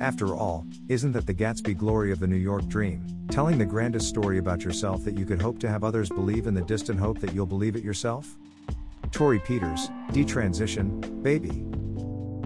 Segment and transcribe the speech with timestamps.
[0.00, 3.04] After all, isn't that the Gatsby glory of the New York dream?
[3.30, 6.54] Telling the grandest story about yourself that you could hope to have others believe in
[6.54, 8.38] the distant hope that you'll believe it yourself?
[9.12, 11.64] Torrey Peters, Detransition, Baby.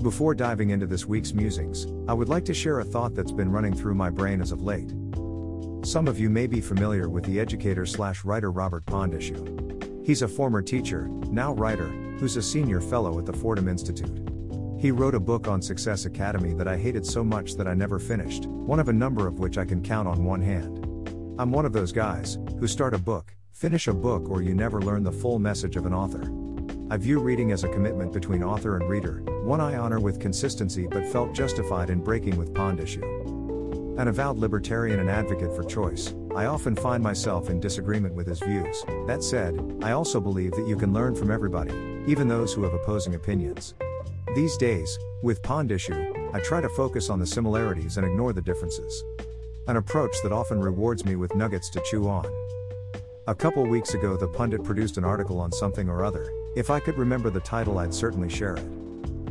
[0.02, 3.52] Before diving into this week's musings, I would like to share a thought that's been
[3.52, 4.92] running through my brain as of late.
[5.84, 10.04] Some of you may be familiar with the educator slash writer Robert Pondiscio.
[10.04, 11.86] He's a former teacher, now writer,
[12.18, 14.33] who's a senior fellow at the Fordham Institute.
[14.84, 17.98] He wrote a book on Success Academy that I hated so much that I never
[17.98, 20.84] finished, one of a number of which I can count on one hand.
[21.38, 24.82] I'm one of those guys who start a book, finish a book, or you never
[24.82, 26.30] learn the full message of an author.
[26.90, 30.86] I view reading as a commitment between author and reader, one I honor with consistency
[30.86, 33.98] but felt justified in breaking with Pondiscio.
[33.98, 38.40] An avowed libertarian and advocate for choice, I often find myself in disagreement with his
[38.40, 38.84] views.
[39.06, 41.72] That said, I also believe that you can learn from everybody,
[42.06, 43.72] even those who have opposing opinions.
[44.34, 49.04] These days, with Pondiscio, I try to focus on the similarities and ignore the differences.
[49.68, 52.26] An approach that often rewards me with nuggets to chew on.
[53.28, 56.28] A couple weeks ago, the pundit produced an article on something or other.
[56.56, 58.66] If I could remember the title, I'd certainly share it.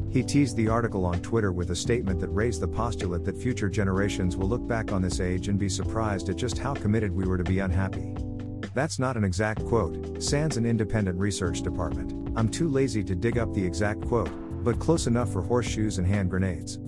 [0.09, 3.67] He teased the article on Twitter with a statement that raised the postulate that future
[3.67, 7.25] generations will look back on this age and be surprised at just how committed we
[7.25, 8.15] were to be unhappy.
[8.73, 12.31] That's not an exact quote, sans an independent research department.
[12.37, 14.31] I'm too lazy to dig up the exact quote,
[14.63, 16.79] but close enough for horseshoes and hand grenades.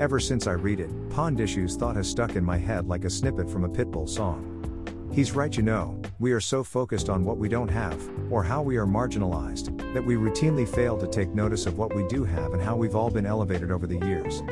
[0.00, 3.48] Ever since I read it, Pondiscio's thought has stuck in my head like a snippet
[3.48, 4.50] from a Pitbull song.
[5.12, 8.62] He's right, you know, we are so focused on what we don't have, or how
[8.62, 12.52] we are marginalized, that we routinely fail to take notice of what we do have
[12.52, 14.42] and how we've all been elevated over the years.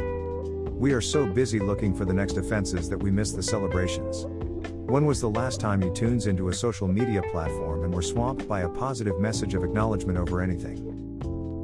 [0.71, 4.27] We are so busy looking for the next offenses that we miss the celebrations.
[4.89, 8.47] When was the last time you tuned into a social media platform and were swamped
[8.47, 10.92] by a positive message of acknowledgement over anything?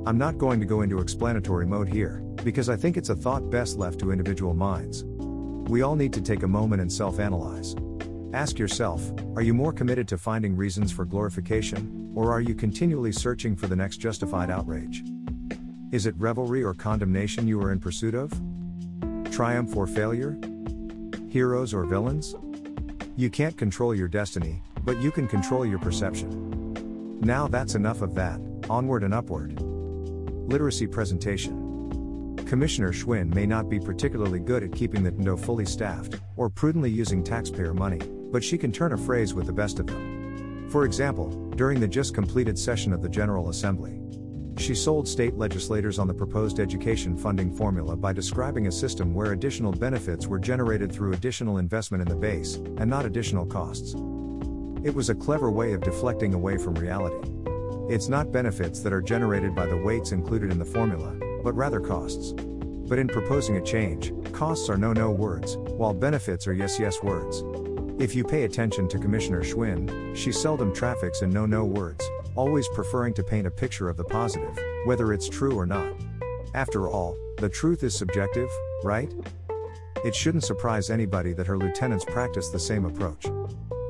[0.08, 3.50] I'm not going to go into explanatory mode here, because I think it's a thought
[3.50, 5.04] best left to individual minds.
[5.04, 7.76] We all need to take a moment and self analyze.
[8.32, 9.02] Ask yourself
[9.36, 13.66] are you more committed to finding reasons for glorification, or are you continually searching for
[13.66, 15.04] the next justified outrage?
[15.92, 18.32] Is it revelry or condemnation you are in pursuit of?
[19.30, 20.38] Triumph or failure?
[21.28, 22.34] Heroes or villains?
[23.18, 26.72] You can't control your destiny, but you can control your perception.
[27.20, 28.40] Now that's enough of that,
[28.70, 29.67] onward and upward.
[30.48, 36.18] Literacy Presentation Commissioner Schwinn may not be particularly good at keeping the TNDO fully staffed,
[36.38, 37.98] or prudently using taxpayer money,
[38.32, 40.66] but she can turn a phrase with the best of them.
[40.70, 44.00] For example, during the just completed session of the General Assembly,
[44.56, 49.32] she sold state legislators on the proposed education funding formula by describing a system where
[49.32, 53.92] additional benefits were generated through additional investment in the base, and not additional costs.
[54.82, 57.18] It was a clever way of deflecting away from reality.
[57.88, 61.80] It's not benefits that are generated by the weights included in the formula, but rather
[61.80, 62.32] costs.
[62.32, 67.02] But in proposing a change, costs are no no words, while benefits are yes yes
[67.02, 67.42] words.
[67.98, 72.04] If you pay attention to Commissioner Schwinn, she seldom traffics in no no words,
[72.34, 75.94] always preferring to paint a picture of the positive, whether it's true or not.
[76.52, 78.50] After all, the truth is subjective,
[78.84, 79.10] right?
[80.04, 83.24] It shouldn't surprise anybody that her lieutenants practice the same approach.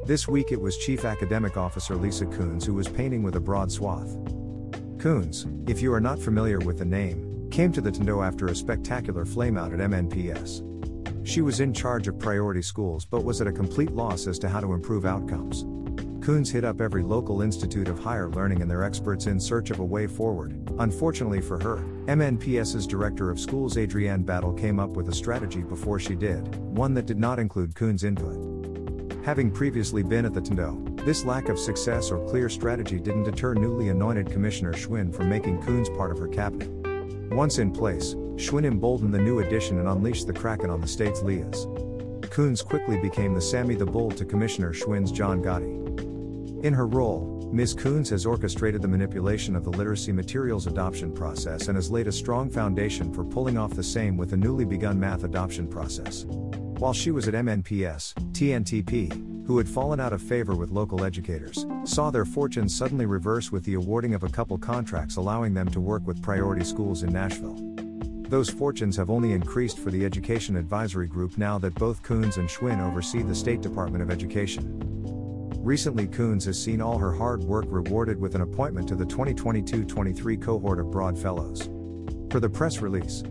[0.09, 3.71] This week it was Chief Academic Officer Lisa Coons who was painting with a broad
[3.71, 4.17] swath.
[4.99, 8.55] Coons, if you are not familiar with the name, came to the TNDO after a
[8.55, 11.29] spectacular flameout at MNPS.
[11.29, 14.49] She was in charge of priority schools but was at a complete loss as to
[14.49, 15.67] how to improve outcomes.
[16.25, 19.81] Coons hit up every local institute of higher learning and their experts in search of
[19.81, 20.71] a way forward.
[20.79, 25.99] Unfortunately for her, MNPS's director of schools Adrienne Battle came up with a strategy before
[25.99, 28.58] she did, one that did not include Coons' input.
[29.29, 33.53] Having previously been at the TNDO, this lack of success or clear strategy didn't deter
[33.53, 36.71] newly anointed Commissioner Schwinn from making Coons part of her cabinet.
[37.31, 41.21] Once in place, Schwinn emboldened the new addition and unleashed the Kraken on the state's
[41.21, 41.67] LEAs.
[42.31, 46.65] Coons quickly became the Sammy the Bull to Commissioner Schwinn's John Gotti.
[46.65, 47.75] In her role, Ms.
[47.75, 52.13] Coons has orchestrated the manipulation of the literacy materials adoption process and has laid a
[52.13, 56.25] strong foundation for pulling off the same with the newly begun math adoption process.
[56.79, 61.67] While she was at MNPS, TNTP, who had fallen out of favor with local educators,
[61.83, 65.81] saw their fortunes suddenly reverse with the awarding of a couple contracts allowing them to
[65.81, 67.57] work with priority schools in Nashville.
[68.29, 72.49] Those fortunes have only increased for the Education Advisory Group now that both Coons and
[72.49, 74.79] Schwinn oversee the State Department of Education.
[75.57, 79.85] Recently, Coons has seen all her hard work rewarded with an appointment to the 2022
[79.85, 81.69] 23 cohort of Broad Fellows.
[82.31, 83.25] For the press release,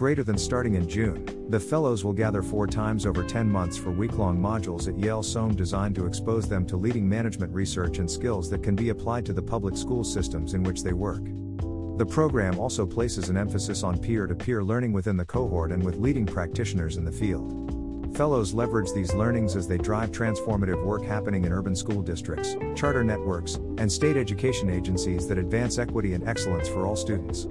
[0.00, 3.90] greater than starting in June, the fellows will gather four times over 10 months for
[3.90, 8.10] week long modules at Yale SOM designed to expose them to leading management research and
[8.10, 11.22] skills that can be applied to the public school systems in which they work.
[11.98, 15.82] The program also places an emphasis on peer to peer learning within the cohort and
[15.82, 18.16] with leading practitioners in the field.
[18.16, 23.04] Fellows leverage these learnings as they drive transformative work happening in urban school districts, charter
[23.04, 27.46] networks, and state education agencies that advance equity and excellence for all students.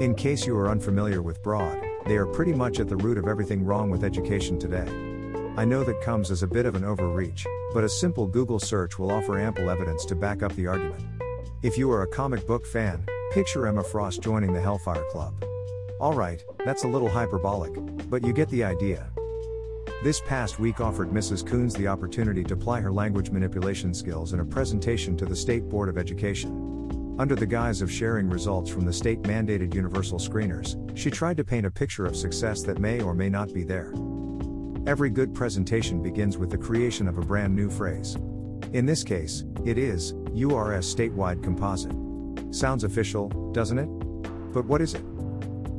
[0.00, 3.28] In case you are unfamiliar with BROAD, they are pretty much at the root of
[3.28, 4.88] everything wrong with education today.
[5.56, 8.98] I know that comes as a bit of an overreach, but a simple Google search
[8.98, 11.04] will offer ample evidence to back up the argument.
[11.62, 15.44] If you are a comic book fan, picture Emma Frost joining the Hellfire Club.
[16.00, 17.72] Alright, that's a little hyperbolic,
[18.08, 19.08] but you get the idea.
[20.02, 21.46] This past week offered Mrs.
[21.46, 25.68] Coons the opportunity to ply her language manipulation skills in a presentation to the State
[25.68, 26.61] Board of Education.
[27.18, 31.44] Under the guise of sharing results from the state mandated universal screeners, she tried to
[31.44, 33.92] paint a picture of success that may or may not be there.
[34.86, 38.16] Every good presentation begins with the creation of a brand new phrase.
[38.72, 41.94] In this case, it is URS statewide composite.
[42.52, 43.88] Sounds official, doesn't it?
[44.54, 45.04] But what is it?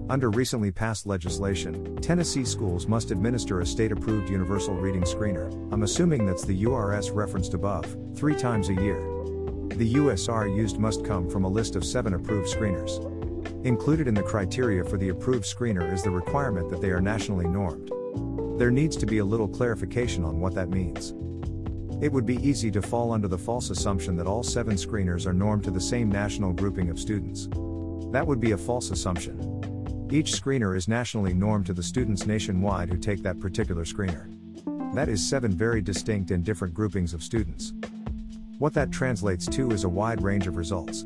[0.09, 5.83] Under recently passed legislation, Tennessee schools must administer a state approved universal reading screener, I'm
[5.83, 9.12] assuming that's the URS referenced above, three times a year.
[9.77, 13.03] The USR used must come from a list of seven approved screeners.
[13.65, 17.47] Included in the criteria for the approved screener is the requirement that they are nationally
[17.47, 17.89] normed.
[18.59, 21.15] There needs to be a little clarification on what that means.
[22.03, 25.33] It would be easy to fall under the false assumption that all seven screeners are
[25.33, 27.47] normed to the same national grouping of students.
[28.11, 30.07] That would be a false assumption.
[30.11, 34.29] Each screener is nationally normed to the students nationwide who take that particular screener.
[34.93, 37.73] That is seven very distinct and different groupings of students.
[38.63, 41.03] What that translates to is a wide range of results.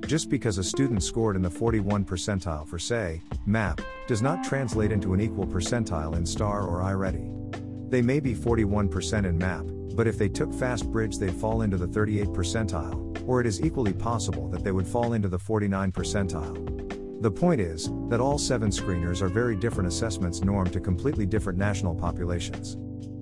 [0.00, 4.92] Just because a student scored in the 41 percentile for, say, MAP, does not translate
[4.92, 7.90] into an equal percentile in STAR or iReady.
[7.90, 9.64] They may be 41% in MAP,
[9.96, 13.62] but if they took Fast Bridge, they'd fall into the 38 percentile, or it is
[13.62, 17.22] equally possible that they would fall into the 49 percentile.
[17.22, 21.58] The point is, that all seven screeners are very different assessments normed to completely different
[21.58, 22.76] national populations.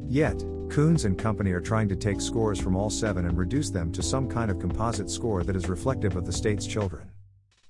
[0.09, 3.93] Yet, Coons and company are trying to take scores from all seven and reduce them
[3.93, 7.09] to some kind of composite score that is reflective of the state's children.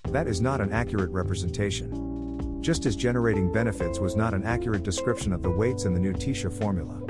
[0.09, 2.62] That is not an accurate representation.
[2.62, 6.15] Just as generating benefits was not an accurate description of the weights in the new
[6.15, 7.00] TISA formula.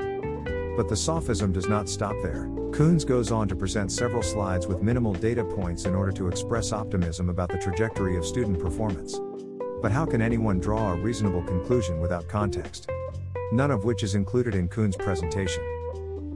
[0.75, 2.49] But the sophism does not stop there.
[2.71, 6.73] Coons goes on to present several slides with minimal data points in order to express
[6.73, 9.19] optimism about the trajectory of student performance.
[9.81, 12.89] But how can anyone draw a reasonable conclusion without context?
[13.51, 15.63] None of which is included in Coons' presentation.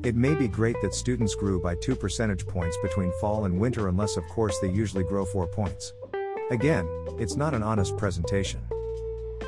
[0.04, 3.90] It may be great that students grew by 2 percentage points between fall and winter,
[3.90, 5.94] unless, of course, they usually grow 4 points.
[6.52, 6.88] Again,
[7.20, 8.62] it's not an honest presentation.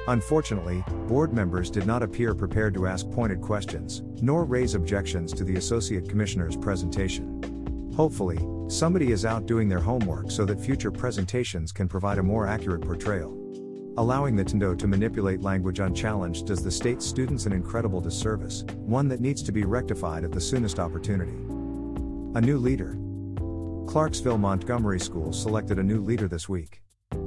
[0.07, 5.45] Unfortunately, board members did not appear prepared to ask pointed questions, nor raise objections to
[5.45, 7.91] the Associate Commissioner's presentation.
[7.95, 12.45] Hopefully, somebody is out doing their homework so that future presentations can provide a more
[12.45, 13.42] accurate portrayal.
[13.95, 19.07] Allowing the TNDO to manipulate language unchallenged does the state students an incredible disservice, one
[19.07, 21.33] that needs to be rectified at the soonest opportunity.
[22.35, 22.97] A new leader.
[23.87, 26.81] Clarksville Montgomery Schools selected a new leader this week.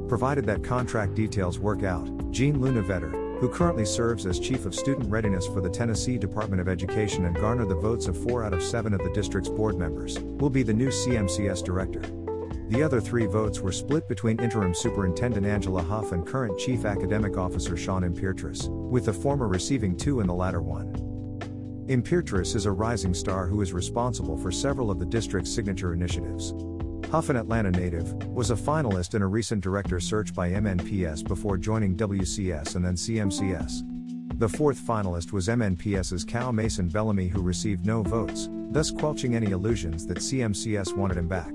[0.09, 4.75] Provided that contract details work out, Jean Luna Vedder, who currently serves as Chief of
[4.75, 8.53] Student Readiness for the Tennessee Department of Education and garnered the votes of four out
[8.53, 12.03] of seven of the district's board members, will be the new CMCS director.
[12.69, 17.37] The other three votes were split between interim superintendent Angela Huff and current chief academic
[17.37, 20.93] officer Sean Impeartrice, with the former receiving two and the latter one.
[21.87, 26.55] Impeartrice is a rising star who is responsible for several of the district's signature initiatives.
[27.13, 31.57] Huff, an Atlanta native, was a finalist in a recent director search by MNPS before
[31.57, 33.83] joining WCS and then CMCS.
[34.41, 39.53] The fourth finalist was MNPS's Cal Mason Bellamy, who received no votes, thus quelching any
[39.53, 41.55] illusions that CMCS wanted him back.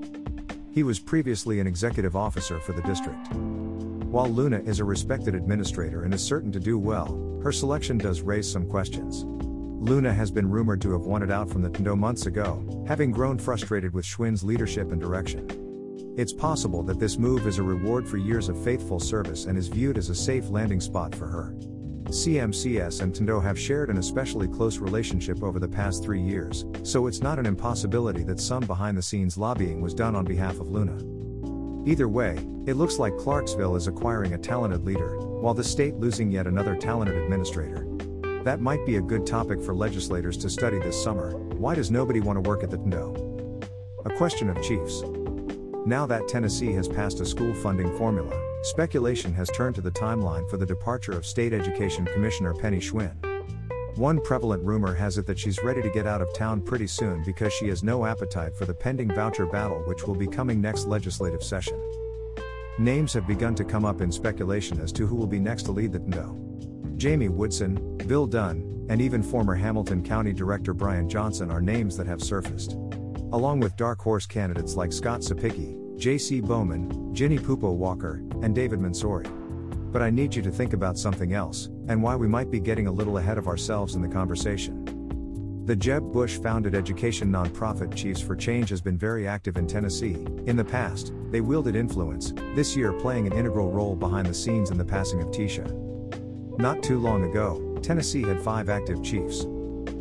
[0.72, 3.30] He was previously an executive officer for the district.
[3.34, 8.22] While Luna is a respected administrator and is certain to do well, her selection does
[8.22, 9.24] raise some questions.
[9.26, 13.36] Luna has been rumored to have wanted out from the TNDO months ago, having grown
[13.36, 16.14] frustrated with Schwinn's leadership and direction.
[16.16, 19.68] It's possible that this move is a reward for years of faithful service and is
[19.68, 21.54] viewed as a safe landing spot for her.
[22.12, 27.06] CMCS and TNDO have shared an especially close relationship over the past three years, so
[27.06, 30.68] it's not an impossibility that some behind the scenes lobbying was done on behalf of
[30.68, 30.98] Luna.
[31.88, 36.30] Either way, it looks like Clarksville is acquiring a talented leader, while the state losing
[36.30, 37.86] yet another talented administrator.
[38.44, 41.38] That might be a good topic for legislators to study this summer.
[41.54, 43.64] Why does nobody want to work at the TNDO?
[44.04, 45.02] A question of chiefs.
[45.84, 50.48] Now that Tennessee has passed a school funding formula, speculation has turned to the timeline
[50.48, 53.16] for the departure of State Education Commissioner Penny Schwinn.
[53.96, 57.24] One prevalent rumor has it that she's ready to get out of town pretty soon
[57.24, 60.86] because she has no appetite for the pending voucher battle which will be coming next
[60.86, 61.80] legislative session.
[62.78, 65.72] Names have begun to come up in speculation as to who will be next to
[65.72, 66.96] lead the TNO.
[66.96, 72.06] Jamie Woodson, Bill Dunn, and even former Hamilton County Director Brian Johnson are names that
[72.06, 72.76] have surfaced.
[73.32, 76.42] Along with dark horse candidates like Scott Cepicky, J.C.
[76.42, 79.26] Bowman, Ginny Pupo Walker, and David Mansouri.
[79.90, 82.88] But I need you to think about something else, and why we might be getting
[82.88, 85.64] a little ahead of ourselves in the conversation.
[85.64, 90.26] The Jeb Bush founded education nonprofit Chiefs for Change has been very active in Tennessee.
[90.44, 94.70] In the past, they wielded influence, this year playing an integral role behind the scenes
[94.70, 96.58] in the passing of TISA.
[96.58, 99.46] Not too long ago, Tennessee had five active chiefs.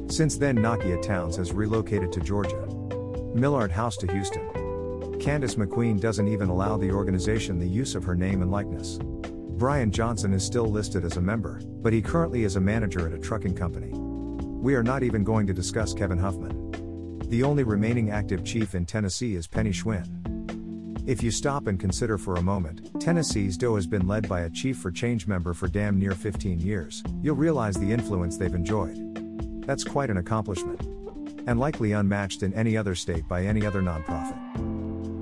[0.07, 2.67] Since then, Nakia Towns has relocated to Georgia.
[3.33, 5.19] Millard House to Houston.
[5.19, 8.99] Candace McQueen doesn't even allow the organization the use of her name and likeness.
[9.01, 13.13] Brian Johnson is still listed as a member, but he currently is a manager at
[13.13, 13.91] a trucking company.
[13.93, 17.19] We are not even going to discuss Kevin Huffman.
[17.29, 20.21] The only remaining active chief in Tennessee is Penny Schwinn.
[21.07, 24.49] If you stop and consider for a moment, Tennessee's DOE has been led by a
[24.49, 29.65] Chief for Change member for damn near 15 years, you'll realize the influence they've enjoyed.
[29.65, 30.90] That's quite an accomplishment.
[31.47, 34.37] And likely unmatched in any other state by any other nonprofit.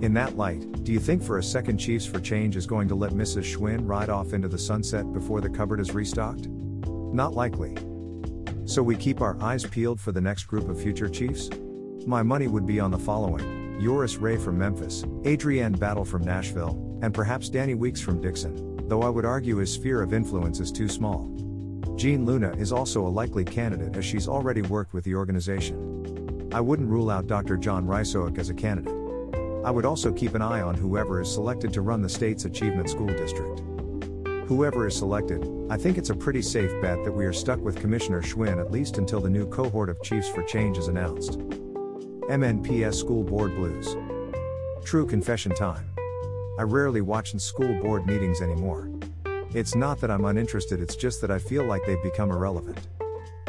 [0.04, 2.96] In that light, do you think for a second Chiefs for Change is going to
[2.96, 3.44] let Mrs.
[3.44, 6.48] Schwinn ride off into the sunset before the cupboard is restocked?
[6.48, 7.76] Not likely.
[8.66, 11.50] So we keep our eyes peeled for the next group of future Chiefs?
[12.06, 17.00] My money would be on the following Joris Ray from Memphis, Adrienne Battle from Nashville,
[17.02, 20.72] and perhaps Danny Weeks from Dickson, though I would argue his sphere of influence is
[20.72, 21.30] too small.
[22.00, 26.48] Jean Luna is also a likely candidate as she's already worked with the organization.
[26.54, 27.58] I wouldn't rule out Dr.
[27.58, 28.96] John Rysoak as a candidate.
[29.66, 32.90] I would also keep an eye on whoever is selected to run the state's Achievement
[32.90, 33.60] School District.
[34.48, 37.82] Whoever is selected, I think it's a pretty safe bet that we are stuck with
[37.82, 41.40] Commissioner Schwinn at least until the new cohort of Chiefs for Change is announced.
[42.30, 43.98] MNPS School Board Blues.
[44.86, 45.92] True confession time.
[46.58, 48.90] I rarely watch in school board meetings anymore.
[49.54, 52.88] It's not that I'm uninterested, it's just that I feel like they've become irrelevant.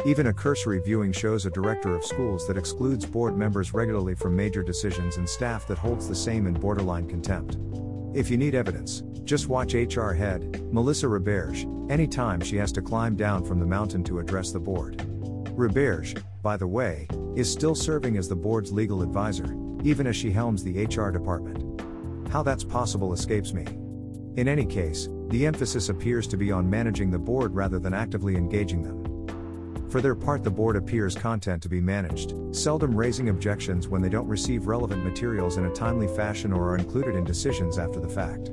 [0.03, 4.35] Even a cursory viewing shows a director of schools that excludes board members regularly from
[4.35, 7.57] major decisions and staff that holds the same in borderline contempt.
[8.15, 13.15] If you need evidence, just watch HR head, Melissa Roberge, anytime she has to climb
[13.15, 14.97] down from the mountain to address the board.
[15.55, 20.31] Roberge, by the way, is still serving as the board's legal advisor, even as she
[20.31, 21.79] helms the HR department.
[22.31, 23.65] How that's possible escapes me.
[24.35, 28.35] In any case, the emphasis appears to be on managing the board rather than actively
[28.35, 29.87] engaging them.
[29.89, 34.09] For their part, the board appears content to be managed, seldom raising objections when they
[34.09, 38.09] don't receive relevant materials in a timely fashion or are included in decisions after the
[38.09, 38.49] fact.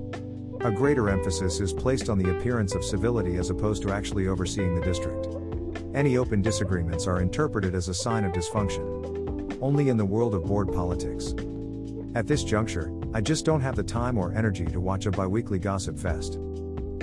[0.60, 4.76] A greater emphasis is placed on the appearance of civility as opposed to actually overseeing
[4.76, 5.26] the district.
[5.94, 9.58] Any open disagreements are interpreted as a sign of dysfunction.
[9.60, 11.34] Only in the world of board politics.
[12.14, 15.58] At this juncture, I just don't have the time or energy to watch a biweekly
[15.58, 16.38] gossip fest.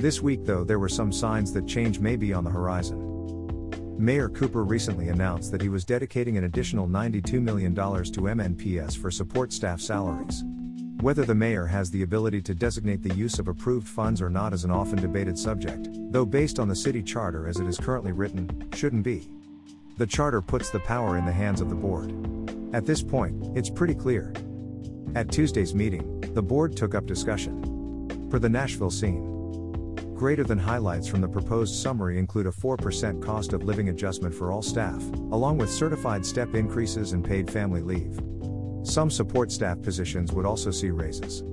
[0.05, 3.97] This week, though, there were some signs that change may be on the horizon.
[3.97, 9.09] Mayor Cooper recently announced that he was dedicating an additional $92 million to MNPS for
[9.09, 10.43] support staff salaries.
[11.01, 14.53] Whether the mayor has the ability to designate the use of approved funds or not
[14.53, 18.11] is an often debated subject, though based on the city charter as it is currently
[18.11, 19.27] written, shouldn't be.
[19.97, 22.13] The charter puts the power in the hands of the board.
[22.75, 24.35] At this point, it's pretty clear.
[25.15, 28.29] At Tuesday's meeting, the board took up discussion.
[28.29, 29.34] For the Nashville scene,
[30.15, 34.49] Greater than highlights from the proposed summary include a 4% cost of living adjustment for
[34.49, 38.21] all staff, along with certified step increases and paid family leave.
[38.83, 41.43] Some support staff positions would also see raises.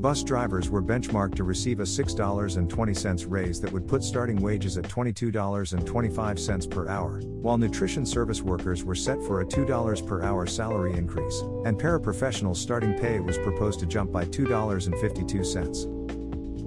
[0.00, 4.84] Bus drivers were benchmarked to receive a $6.20 raise that would put starting wages at
[4.84, 10.92] $22.25 per hour, while nutrition service workers were set for a $2 per hour salary
[10.92, 15.93] increase, and paraprofessionals' starting pay was proposed to jump by $2.52.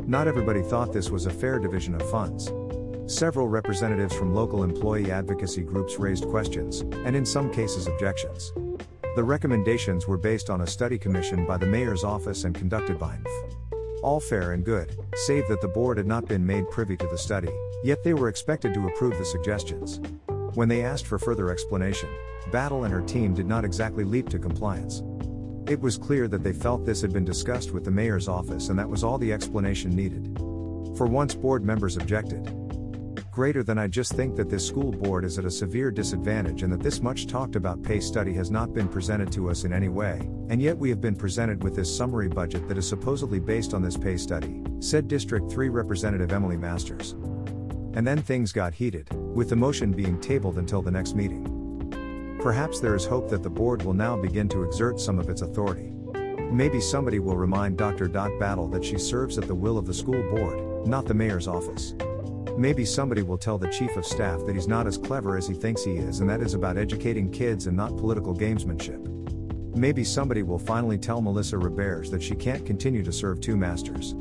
[0.08, 2.54] Not everybody thought this was a fair division of funds.
[3.14, 8.54] Several representatives from local employee advocacy groups raised questions, and in some cases objections.
[9.18, 13.18] The recommendations were based on a study commissioned by the mayor's office and conducted by
[13.18, 14.02] NF.
[14.02, 17.18] All fair and good, save that the board had not been made privy to the
[17.18, 17.52] study,
[17.84, 20.00] yet they were expected to approve the suggestions.
[20.54, 22.08] When they asked for further explanation,
[22.54, 25.04] Battle and her team did not exactly leap to compliance.
[25.68, 28.80] It was clear that they felt this had been discussed with the mayor's office and
[28.80, 30.38] that was all the explanation needed.
[30.98, 32.46] For once, board members objected.
[33.32, 36.72] Greater than I just think that this school board is at a severe disadvantage and
[36.72, 39.90] that this much talked about pay study has not been presented to us in any
[39.90, 40.20] way,
[40.50, 43.82] and yet we have been presented with this summary budget that is supposedly based on
[43.82, 47.12] this pay study, said District 3 Representative Emily Masters.
[47.94, 51.57] And then things got heated, with the motion being tabled until the next meeting.
[52.40, 55.42] Perhaps there is hope that the board will now begin to exert some of its
[55.42, 55.92] authority.
[56.52, 58.08] Maybe somebody will remind Dr.
[58.08, 61.48] Dot Battle that she serves at the will of the school board, not the mayor's
[61.48, 61.94] office.
[62.58, 65.54] Maybe somebody will tell the chief of staff that he's not as clever as he
[65.54, 69.04] thinks he is and that is about educating kids and not political gamesmanship.
[69.76, 74.16] Maybe somebody will finally tell Melissa Roberge that she can't continue to serve two masters.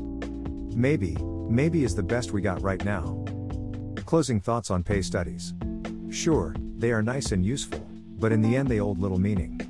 [0.75, 1.15] Maybe,
[1.49, 3.25] maybe is the best we got right now.
[4.05, 5.53] Closing thoughts on pay studies.
[6.11, 7.86] Sure, they are nice and useful,
[8.19, 9.61] but in the end they hold little meaning.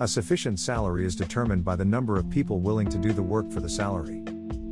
[0.00, 3.52] A sufficient salary is determined by the number of people willing to do the work
[3.52, 4.22] for the salary.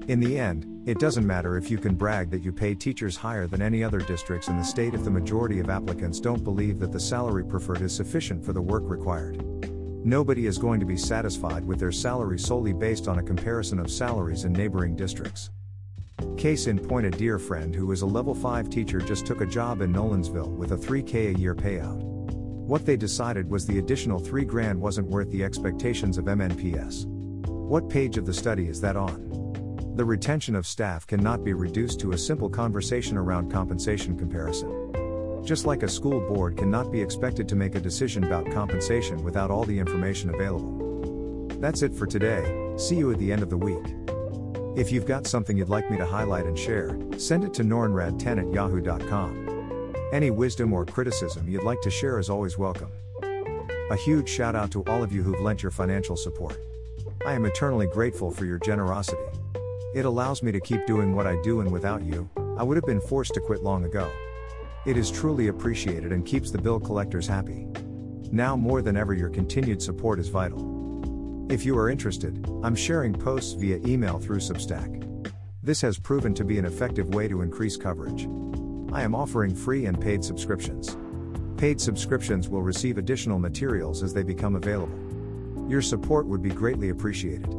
[0.08, 3.46] In the end, it doesn't matter if you can brag that you pay teachers higher
[3.46, 6.90] than any other districts in the state if the majority of applicants don't believe that
[6.90, 9.44] the salary preferred is sufficient for the work required.
[10.04, 13.90] Nobody is going to be satisfied with their salary solely based on a comparison of
[13.90, 15.50] salaries in neighboring districts.
[16.36, 19.46] Case in point a dear friend who is a level 5 teacher just took a
[19.46, 22.09] job in Nolensville with a 3k a year payout.
[22.70, 27.04] What they decided was the additional 3 grand wasn't worth the expectations of MNPS.
[27.48, 29.92] What page of the study is that on?
[29.96, 35.42] The retention of staff cannot be reduced to a simple conversation around compensation comparison.
[35.44, 39.50] Just like a school board cannot be expected to make a decision about compensation without
[39.50, 41.48] all the information available.
[41.58, 43.96] That's it for today, see you at the end of the week.
[44.78, 48.46] If you've got something you'd like me to highlight and share, send it to nornrad10
[48.46, 49.49] at yahoo.com.
[50.12, 52.90] Any wisdom or criticism you'd like to share is always welcome.
[53.92, 56.58] A huge shout out to all of you who've lent your financial support.
[57.24, 59.22] I am eternally grateful for your generosity.
[59.94, 62.86] It allows me to keep doing what I do, and without you, I would have
[62.86, 64.10] been forced to quit long ago.
[64.84, 67.68] It is truly appreciated and keeps the bill collectors happy.
[68.32, 71.46] Now more than ever, your continued support is vital.
[71.52, 75.32] If you are interested, I'm sharing posts via email through Substack.
[75.62, 78.26] This has proven to be an effective way to increase coverage.
[78.92, 80.96] I am offering free and paid subscriptions.
[81.56, 84.98] Paid subscriptions will receive additional materials as they become available.
[85.68, 87.54] Your support would be greatly appreciated.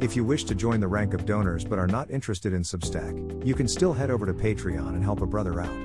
[0.00, 3.44] If you wish to join the rank of donors but are not interested in Substack,
[3.44, 5.76] you can still head over to Patreon and help a brother out.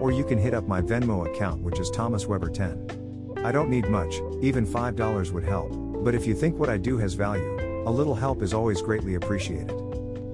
[0.00, 3.34] Or you can hit up my Venmo account, which is Thomas Weber 10.
[3.42, 5.70] I don't need much, even $5 would help,
[6.04, 9.14] but if you think what I do has value, a little help is always greatly
[9.14, 9.72] appreciated.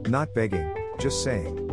[0.09, 1.70] Not begging, just saying.